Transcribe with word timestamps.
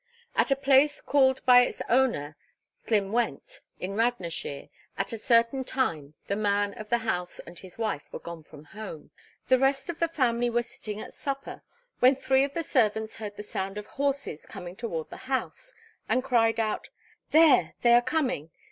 At 0.35 0.49
a 0.49 0.55
place 0.55 0.99
called 0.99 1.45
by 1.45 1.61
its 1.61 1.79
owner 1.87 2.35
Llynwent, 2.87 3.61
in 3.79 3.93
Radnorshire, 3.95 4.69
at 4.97 5.13
a 5.13 5.17
certain 5.19 5.63
time 5.63 6.15
the 6.25 6.35
man 6.35 6.73
of 6.73 6.89
the 6.89 6.97
house 7.05 7.37
and 7.37 7.59
his 7.59 7.77
wife 7.77 8.11
were 8.11 8.17
gone 8.19 8.41
from 8.41 8.63
home. 8.65 9.11
The 9.47 9.59
rest 9.59 9.91
of 9.91 9.99
the 9.99 10.07
family 10.07 10.49
were 10.49 10.63
sitting 10.63 10.99
at 10.99 11.13
supper, 11.13 11.61
when 11.99 12.15
three 12.15 12.43
of 12.43 12.55
the 12.55 12.63
servants 12.63 13.17
heard 13.17 13.37
the 13.37 13.43
sound 13.43 13.77
of 13.77 13.85
horses 13.85 14.47
coming 14.47 14.75
toward 14.75 15.11
the 15.11 15.17
house, 15.29 15.71
and 16.09 16.23
cried 16.23 16.59
out, 16.59 16.89
'There, 17.29 17.75
they 17.83 17.93
are 17.93 18.01
coming!' 18.01 18.49